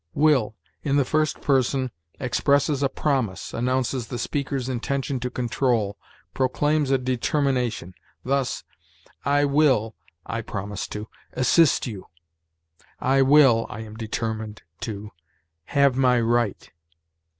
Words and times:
WILL, 0.15 0.55
in 0.81 0.95
the 0.95 1.05
first 1.05 1.41
person, 1.41 1.91
expresses 2.19 2.81
a 2.81 2.89
promise, 2.89 3.53
announces 3.53 4.07
the 4.07 4.17
speaker's 4.17 4.67
intention 4.67 5.19
to 5.19 5.29
control, 5.29 5.95
proclaims 6.33 6.89
a 6.89 6.97
determination. 6.97 7.93
Thus, 8.25 8.63
"I 9.25 9.45
will 9.45 9.93
[I 10.25 10.41
promise 10.41 10.87
to] 10.87 11.07
assist 11.33 11.85
you." 11.85 12.07
"I 12.99 13.21
will 13.21 13.67
[I 13.69 13.81
am 13.81 13.93
determined 13.95 14.63
to] 14.79 15.11
have 15.65 15.95
my 15.95 16.19
right." 16.19 16.71